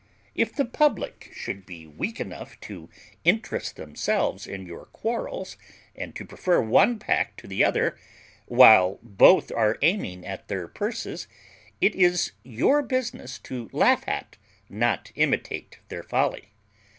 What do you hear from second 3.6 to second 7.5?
themselves in your quarrels, and to prefer one pack to